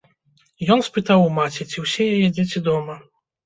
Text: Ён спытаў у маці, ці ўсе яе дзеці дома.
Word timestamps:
Ён 0.75 0.81
спытаў 0.87 1.27
у 1.27 1.29
маці, 1.37 1.69
ці 1.71 1.87
ўсе 1.87 2.11
яе 2.17 2.27
дзеці 2.41 2.67
дома. 2.73 3.01